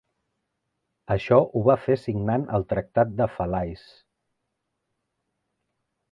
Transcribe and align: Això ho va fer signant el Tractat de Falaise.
Això 1.15 1.35
ho 1.57 1.61
va 1.67 1.75
fer 1.81 1.97
signant 2.03 2.47
el 2.59 2.65
Tractat 2.73 3.11
de 3.19 3.27
Falaise. 3.33 3.83